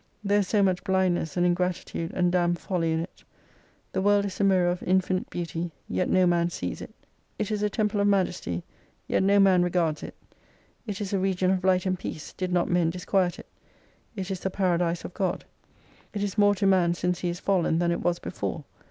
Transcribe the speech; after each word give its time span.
There 0.23 0.39
is 0.39 0.47
so 0.47 0.63
much 0.63 0.83
blindness, 0.83 1.37
and 1.37 1.45
ingratitude, 1.45 2.09
and 2.15 2.31
damned 2.31 2.57
folly 2.57 2.91
in 2.91 3.01
it. 3.01 3.23
The 3.91 4.01
world 4.01 4.25
is 4.25 4.39
a 4.39 4.43
mirror 4.43 4.71
of 4.71 4.81
infinite 4.81 5.29
beauty, 5.29 5.73
yet 5.87 6.09
no 6.09 6.25
man 6.25 6.49
sees 6.49 6.81
it. 6.81 6.91
It 7.37 7.51
is 7.51 7.61
a 7.61 7.69
Temple 7.69 7.99
of 7.99 8.07
Majesty, 8.07 8.63
yet 9.07 9.21
no 9.21 9.39
man 9.39 9.61
re 9.61 9.69
gards 9.69 10.01
it. 10.01 10.15
It 10.87 11.01
is 11.01 11.13
a 11.13 11.19
region 11.19 11.51
of 11.51 11.63
Light 11.63 11.85
and 11.85 11.99
Peace, 11.99 12.33
did 12.33 12.51
not 12.51 12.67
men 12.67 12.89
disquiet 12.89 13.37
it. 13.37 13.47
It 14.15 14.31
is 14.31 14.39
the 14.39 14.49
Paradise 14.49 15.05
of 15.05 15.13
God. 15.13 15.45
It 16.15 16.23
is 16.23 16.35
more 16.35 16.55
to 16.55 16.65
man 16.65 16.95
since 16.95 17.19
he 17.19 17.29
is 17.29 17.39
fallen, 17.39 17.77
than 17.77 17.91
it 17.91 18.01
was 18.01 18.17
before. 18.17 18.63